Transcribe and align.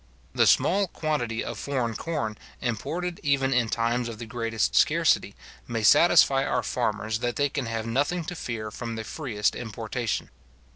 The 0.33 0.47
small 0.47 0.87
quantity 0.87 1.43
of 1.43 1.59
foreign 1.59 1.93
corn 1.95 2.35
imported 2.59 3.19
even 3.21 3.53
in 3.53 3.69
times 3.69 4.09
of 4.09 4.17
the 4.17 4.25
greatest 4.25 4.75
scarcity, 4.75 5.35
may 5.67 5.83
satisfy 5.83 6.43
our 6.43 6.63
farmers 6.63 7.19
that 7.19 7.35
they 7.35 7.49
can 7.49 7.67
have 7.67 7.85
nothing 7.85 8.23
to 8.25 8.35
fear 8.35 8.71
from 8.71 8.95
the 8.95 9.03
freest 9.03 9.55
importation. 9.55 10.31